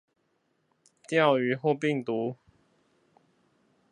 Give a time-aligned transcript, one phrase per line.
[1.07, 2.35] 釣魚或病毒